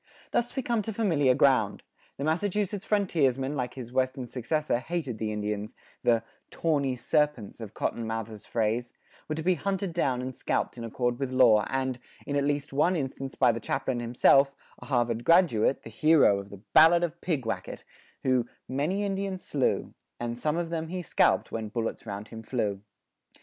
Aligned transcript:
[46:1] 0.29 0.31
Thus 0.31 0.55
we 0.55 0.63
come 0.63 0.81
to 0.81 0.93
familiar 0.93 1.35
ground: 1.35 1.83
the 2.17 2.23
Massachusetts 2.23 2.83
frontiersman 2.83 3.55
like 3.55 3.75
his 3.75 3.91
western 3.91 4.25
successor 4.25 4.79
hated 4.79 5.19
the 5.19 5.31
Indians; 5.31 5.75
the 6.01 6.23
"tawney 6.49 6.95
serpents," 6.95 7.61
of 7.61 7.75
Cotton 7.75 8.07
Mather's 8.07 8.47
phrase, 8.47 8.93
were 9.29 9.35
to 9.35 9.43
be 9.43 9.53
hunted 9.53 9.93
down 9.93 10.23
and 10.23 10.33
scalped 10.33 10.75
in 10.75 10.83
accord 10.83 11.19
with 11.19 11.29
law 11.31 11.65
and, 11.69 11.99
in 12.25 12.35
at 12.35 12.45
least 12.45 12.73
one 12.73 12.95
instance 12.95 13.35
by 13.35 13.51
the 13.51 13.59
chaplain 13.59 13.99
himself, 13.99 14.55
a 14.79 14.87
Harvard 14.87 15.23
graduate, 15.23 15.83
the 15.83 15.91
hero 15.91 16.39
of 16.39 16.49
the 16.49 16.63
Ballad 16.73 17.03
of 17.03 17.21
Pigwacket, 17.21 17.83
who 18.23 18.47
many 18.67 19.05
Indians 19.05 19.45
slew, 19.45 19.93
And 20.19 20.35
some 20.35 20.57
of 20.57 20.71
them 20.71 20.87
he 20.87 21.03
scalp'd 21.03 21.51
when 21.51 21.69
bullets 21.69 22.07
round 22.07 22.29
him 22.29 22.41
flew. 22.41 22.81